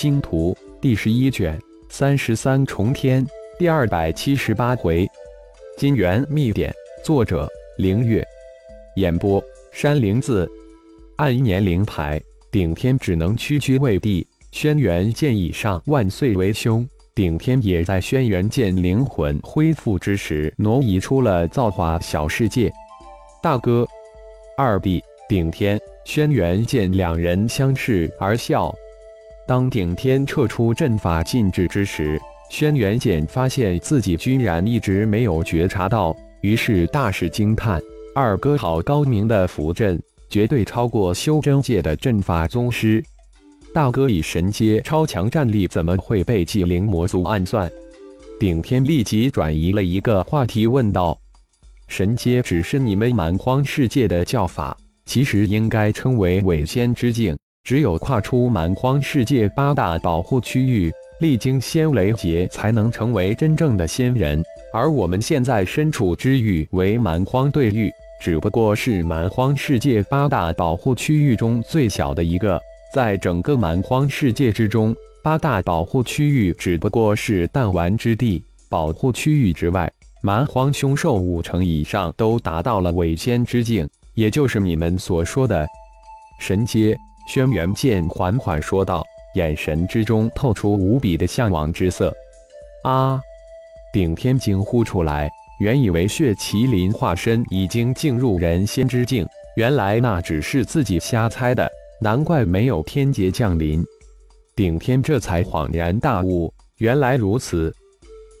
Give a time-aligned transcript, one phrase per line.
[0.00, 3.26] 星图》第十一卷三十三重天
[3.58, 5.04] 第二百七十八回，
[5.76, 7.48] 金元秘典，作者：
[7.78, 8.24] 凌月，
[8.94, 9.42] 演播：
[9.72, 10.48] 山灵子。
[11.16, 16.88] 按年龄排，顶天只能屈居未帝，轩辕剑以上万岁为兄。
[17.12, 22.72] 顶天也在轩辕剑灵魂恢复之时，挪移出了造化小世界。
[23.42, 23.84] 大哥，
[24.56, 28.72] 二弟，顶天、轩辕剑两人相视而笑。
[29.48, 37.80] 当顶天撤出阵法禁制之时，轩辕剑发现自己居然一直没有觉察到，于是大是惊叹
[38.14, 43.02] ：“二哥好高明的符阵，绝对超过修真界的阵法宗师。”
[43.72, 47.72] 大哥以神阶超强战力，怎么会被纪灵魔族暗算？
[48.38, 51.18] 顶天立即转移了一个话题，问道
[51.88, 54.76] ：“神阶只是你们蛮荒世界的叫法，
[55.06, 57.34] 其实应该称为伪仙之境。
[57.68, 60.90] 只有跨出蛮荒世界八大保护区域，
[61.20, 64.42] 历经仙雷劫，才能成为真正的仙人。
[64.72, 72.58] 而我们现在身处之域为蛮荒对域，只不过是蛮荒世界八大保护区域中最小的一个。”
[72.94, 78.42] 在整个蛮荒世界之中，八大保护区域只不过是弹丸之地。
[78.70, 85.68] 保护区域之外，蛮荒凶兽五成以上都达到了伪仙之境，也就是你们所说的
[86.40, 86.96] 神阶。
[87.28, 92.10] 轩辕剑缓缓说道，眼神之中透出无比的向往之色。
[92.82, 93.20] 啊！
[93.92, 95.28] 顶天惊呼出来，
[95.60, 101.70] 原以为血麒麟化身已经进入人仙之境，原来那只是自己瞎猜的。
[102.00, 103.84] 难怪没有天劫降临，
[104.56, 107.70] 顶天这才恍然大悟，原来如此。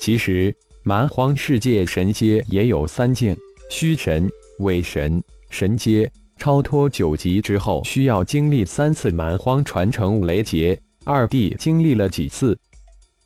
[0.00, 3.36] 其实蛮荒世界神阶也有三境：
[3.70, 6.10] 虚神、伪神、神阶。
[6.42, 10.76] 超脱九级之后，需要经历三次蛮荒传承雷劫。
[11.04, 12.58] 二弟经历了几次？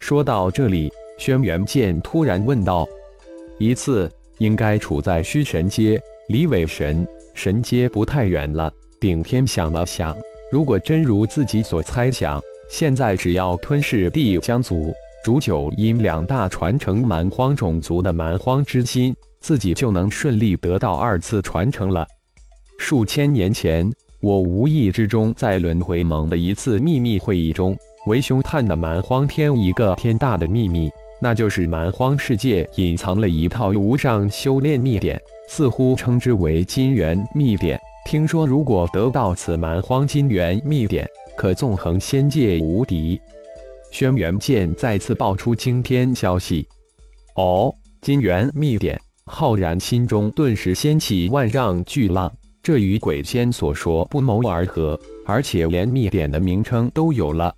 [0.00, 2.86] 说到这里，轩辕剑突然问道
[3.58, 10.14] ：“一次应该处在虚神阶，离伪神神阶不太远了。”顶天想了想，
[10.52, 12.38] 如果真如自己所猜想，
[12.68, 14.92] 现在只要吞噬地江族、
[15.24, 22.06] 煮酒阴两大传承蛮荒种族的蛮荒之心，自己就能顺利得到二次传承了。
[22.78, 27.76] 数千年前，我无意之中在轮回盟的一次秘密会议中，
[28.06, 37.80] 为兄探的蛮荒天一个天大的秘密，那就是蛮荒世界隐藏了一套无上修炼秘典，似乎称之为金元秘典。
[38.04, 43.20] 听说，如果得到此蛮荒金元秘典，可纵横仙界无敌。
[43.90, 46.68] 轩辕剑再次爆出惊天消息。
[47.34, 49.00] 哦，金元秘典！
[49.24, 52.32] 浩然心中顿时掀起万丈巨浪。
[52.66, 57.54] 这与鬼仙所说不谋而合，而且连秘典的名称都有了，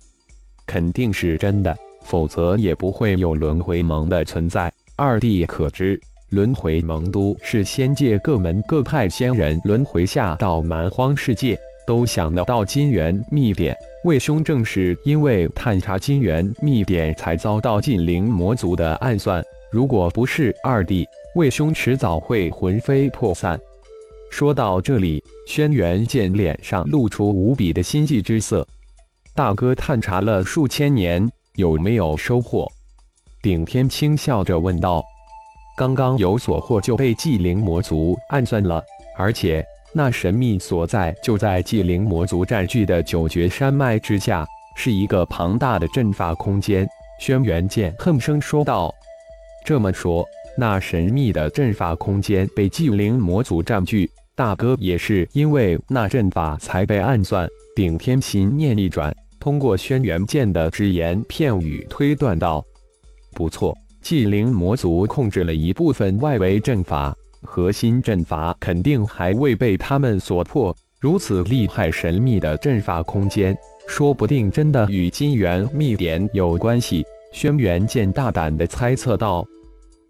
[0.67, 4.71] 肯定是真的，否则也不会有轮回盟的存在。
[4.95, 5.99] 二弟可知？
[6.29, 13.75] 轮回盟都是仙界各门各派仙人轮回下到蛮荒世界，都想得到金元秘典。
[14.03, 19.43] 魏兄正是因为探查金元秘典，才遭到禁灵魔族的暗算。
[19.71, 21.03] 如果不是二弟，
[21.33, 23.59] 魏兄迟早会魂飞魄散。
[24.29, 28.65] 说到这里，轩辕剑脸上露出无比的心悸之色。
[29.35, 32.67] 大哥探查了数千年，有没有收获？
[33.41, 35.03] 顶天轻笑着问道。
[35.77, 38.83] 刚刚有所获，就被祭灵魔族暗算了，
[39.17, 46.87] 而且那神秘所在就在祭灵魔族占据的九绝山脉之下，是一个庞大的阵法空间。
[47.19, 48.93] 轩辕剑哼声说道
[49.65, 50.25] ：“这么说，
[50.57, 57.45] 那神秘的阵法空间被祭灵魔族占据，大哥也是因为那阵法才被暗算。”
[57.75, 62.63] 顶天心念一转，通过轩辕剑的只言片语推断道
[63.35, 70.73] ：“不错。”祭灵魔族控制了一部分外围阵法，核心阵法肯定还未被他们所破。
[71.01, 73.53] 如此厉害神秘的阵法空间，
[73.87, 77.05] 说不定真的与金元秘典有关系。
[77.33, 79.45] 轩辕剑大胆地猜测道：“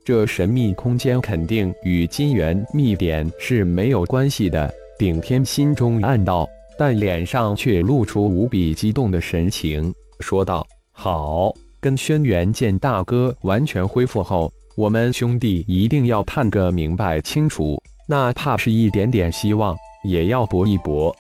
[0.04, 6.46] 这神秘空间肯定与金元秘典是没有关系的。”顶天心中暗道，
[6.78, 19.74] 但脸上却露出无比激动的神情，说道：“好。”跟轩辕剑大哥完全恢复后，我们兄弟一定要探个明白清楚，哪怕是一点点希望，
[20.04, 21.16] 也要搏一搏。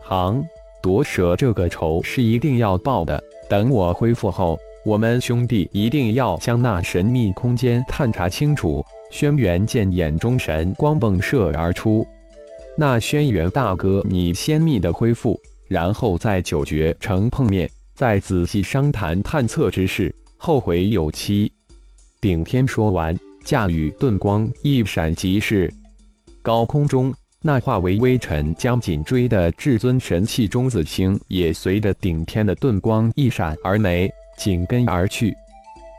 [0.00, 0.42] 行，
[0.82, 3.22] 夺舍这个仇是一定要报的。
[3.50, 8.84] 等我恢复后，我们兄弟一定要将那神秘空间探查清楚。
[9.12, 12.06] 轩辕剑眼中神光迸射而出，
[12.76, 15.38] 那轩辕大哥，你先密的恢复，
[15.68, 17.70] 然后在九绝城碰面。
[17.94, 21.52] 再仔细商谈探测之事，后会有期。
[22.20, 25.72] 顶天说完，驾驭遁光一闪即逝。
[26.40, 35.36] 高空中，那化为微尘将紧追的至尊神器中子星也随着顶天的遁光一闪而没，紧跟而去。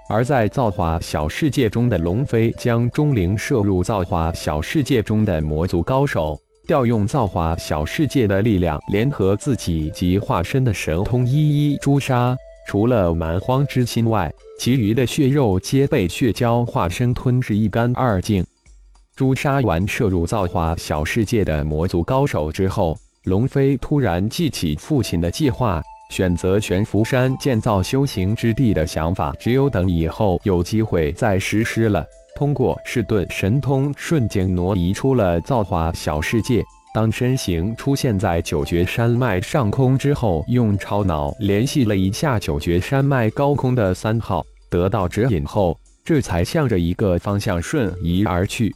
[0.10, 6.40] 而在造化小世界中的龙飞，将钟灵射入造化小世界中的魔族高手。
[6.66, 11.32] 调用造化小世界的力量，联合自己及化身的神通，一
[11.74, 12.36] 一诛杀。
[12.66, 18.46] 除了蛮荒之心外，其余的血肉皆被血蛟化身吞噬一干二净。
[19.16, 32.06] 诛杀完射入造化小世界的魔族高手之后，龙飞突然记起父亲的计划，选择悬浮山建造修行之地的想法，只有等以后有机会再实施了。
[32.36, 36.64] 通过噬遁神通，瞬间挪移出了造化小世界。
[36.94, 48.72] 当身形出现在九绝山脉上空之后，用超脑联系了一下九绝山脉高空的三号，得到指引后，这才向着一个方向瞬移而去。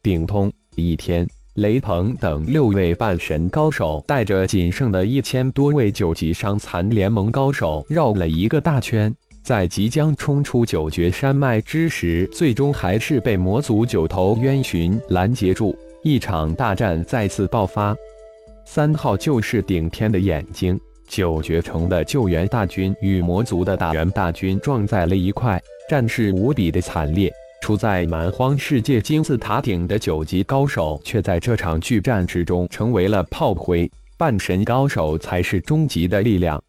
[0.00, 9.12] 顶通、一天、雷鹏等六位半神高手，带着仅剩的一千多位九级伤残联盟高手，绕了一个大圈。
[9.42, 15.76] 在即将冲出九绝山脉之时，最终还是被魔族九头渊群拦截住。
[16.04, 17.96] 一场大战再次爆发。
[18.64, 20.78] 三号就是顶天的眼睛。
[21.08, 27.28] 九绝城的救援大军与魔族的大援大军撞在了一块，战事无比的惨烈。
[27.60, 33.90] 处在蛮荒世界金字塔顶的九级高手，却在这场巨战之中成为了炮灰。
[34.16, 36.62] 半神高手才是终极的力量。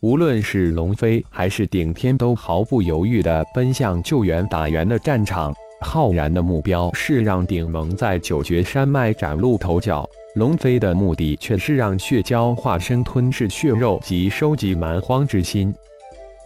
[0.00, 15.72] 无论是龙飞还是顶天，都毫不犹豫地奔向救援打援的战场，浩然的目标是让顶盟在九绝山脉崭露头角，龙飞的目的却是让血蛟化身吞噬血肉及收集蛮荒之心。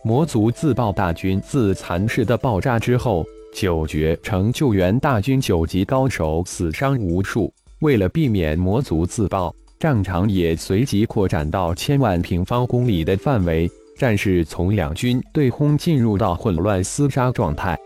[0.05, 9.53] 魔族自爆大军自蚕室的爆炸之后，九绝城救援大军九级高手死伤无数，为了避免魔族自爆。
[9.79, 13.67] 战场也随即扩展到千万平方公里的范围，
[13.97, 17.79] 战士从两军对轰进入到混乱厮杀状态。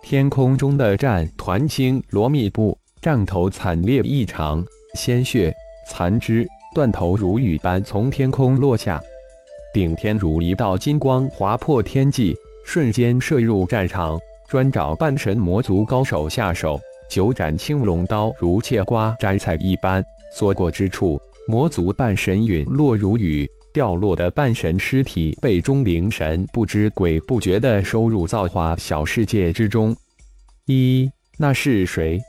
[0.00, 5.54] 天空中的战团星罗密布，战头惨烈异常，鲜血、
[5.90, 8.98] 残肢、断头如雨般从天空落下。
[9.74, 12.34] 顶天如一道金光划破天际，
[12.64, 14.18] 瞬间射入战场，
[14.52, 16.78] 专找半神魔族高手下手。
[17.08, 20.04] 九斩青龙刀如切瓜摘菜一般。
[20.36, 21.18] 所过之处，
[21.48, 29.96] 魔族半神陨落如雨，掉落的半神尸体被钟灵神不知鬼不觉地收入造化小世界之中。
[30.66, 32.20] 一，那是谁？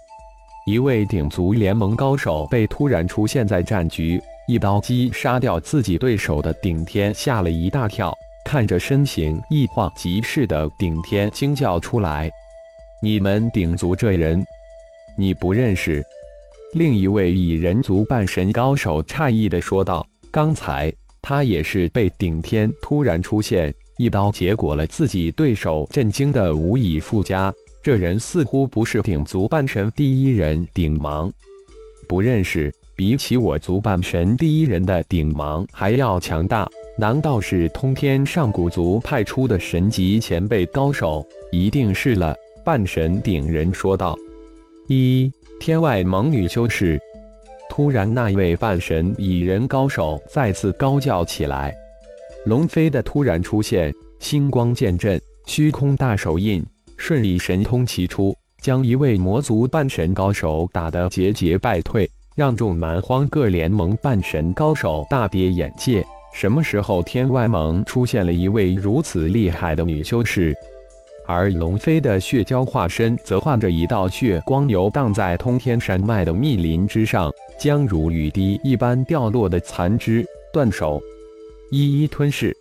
[0.65, 4.17] 一位顶族联盟高手被突然出现在战局，
[4.47, 8.13] 一刀击杀掉自己对手的顶天吓了一大跳，
[8.53, 12.29] 看着身形一晃即逝的顶天，惊叫出来
[13.01, 14.45] ：“你们顶族这人，
[15.17, 16.03] 你不认识？”
[16.73, 27.51] 另一位蚁人族半神高手诧异地说道：“刚才他也是被顶天突然出现一刀结果了自己对手，震惊的无以复加。
[27.81, 31.33] 这人似乎不是顶族半神第一人顶芒，
[32.07, 32.71] 不认识。
[32.95, 41.25] 比起我族半神第一人的顶芒还要强大，难道是通天上古族派出的神级前辈高手？
[41.51, 44.17] 一定是了。”半神顶人说道
[44.87, 46.99] ：“一。”天外猛女修士，
[47.69, 51.73] 突然，那一位半神蚁人高手再次高叫起来。
[52.45, 56.61] 龙飞的突然出现，星光剑阵，虚空大手印，
[56.97, 66.05] 顺利神通齐出，将一位魔族半神高手打得节节败退，让众蛮荒各联盟半神高手大跌眼界。
[66.33, 70.53] 什么时候天外盟出现了一位如此厉害的女修士？
[71.25, 81.01] 而龙飞的血蛟化身则化着一道血光游荡在通天山脉的密林之上，将如雨滴一般掉落的残肢、断手
[81.71, 82.53] 一一吞噬。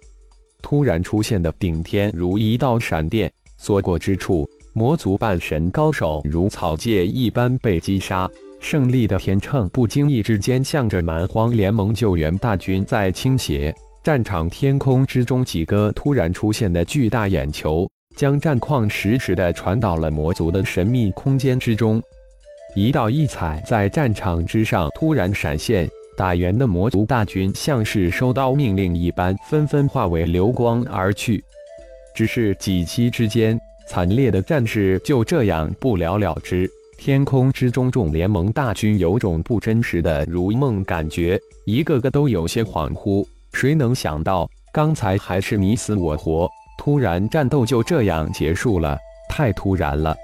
[0.61, 8.31] 突然出现的顶天如一道闪电，所过之处，魔族半神高手如草芥一般被击杀。
[8.62, 13.75] 胜利的天秤不经意之间向着蛮荒联盟救援大军在倾斜。
[14.04, 17.87] 战场天空之中，几个突然出现的巨大眼球。
[18.16, 22.00] 将战况实时的传到了魔族的神秘空间之中，
[22.76, 31.42] 一道异彩在战场之上突然闪现，打援的魔族大军像是收到命令一般，纷纷化为流光而去。
[32.14, 36.71] 只是几息之间，惨烈的战事就这样不了了之。
[37.04, 43.26] 天空之中，众联盟大军有种不真实的如梦感觉，一个个都有些恍惚。
[43.54, 44.49] 谁能想到？
[44.73, 48.97] 刚才还是你死我活，突然战斗就这样结束了，
[49.28, 50.14] 太突然了。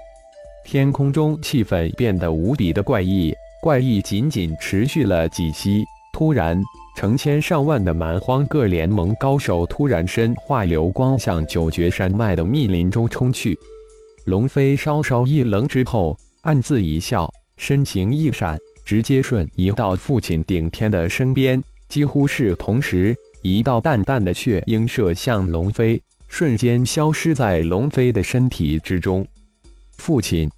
[0.63, 5.83] 天空中气氛变得无比的怪异，怪异仅仅持续了几息，
[6.13, 6.63] 突然，
[6.95, 13.59] 成千上万的蛮荒各联盟高手突然身化流光，向九绝山脉的密林中冲去。
[14.23, 21.61] 龙飞稍稍一愣之后，暗自一笑，身形一闪，直接瞬移到父亲顶天的身边。
[21.89, 29.25] 几乎是同时，一道淡淡的血鹰射向龙飞，瞬间消失在龙飞的身体之中。
[29.97, 30.49] 父亲。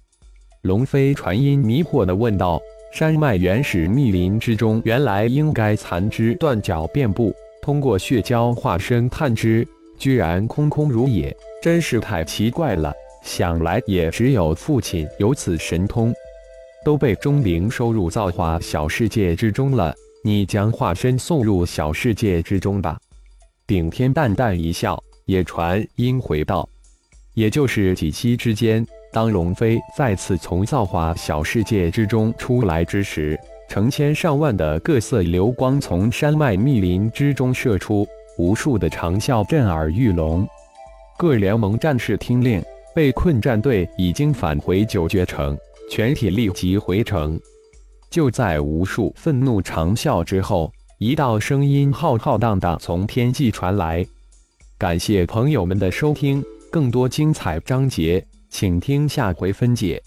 [0.62, 2.62] 龙飞传音迷惑地问道
[2.94, 7.34] ：“山脉原始密林之中，原来应该残肢断脚遍布。
[7.60, 9.66] 通过血蛟化身探知，
[9.98, 12.94] 居然空空如也，真是太奇怪了。
[13.22, 16.12] 想来也只有父亲有此神通，
[16.84, 19.94] 都被钟灵收入造化小世界之中了。
[20.24, 22.98] 你将化身送入小世界之中吧。”
[23.66, 26.68] 顶天淡淡一笑，也传音回道
[27.34, 33.38] ：“也就是几息之间。”当龙飞再次从造化小世界之中出来之时，
[33.68, 38.06] 成千上万的各色流光从山脉密林之中射出，
[38.38, 40.48] 无数的长啸震耳欲聋。
[41.18, 42.62] 各联盟战士听令，
[42.94, 45.56] 被困战队已经返回九绝城，
[45.90, 47.40] 全体立即回城。
[48.10, 54.06] 就在无数愤怒长啸之后，一道声音浩浩荡荡从天际传来
[54.78, 60.02] ：“感谢朋友们的收听，更多精彩章节。”请听下回分解。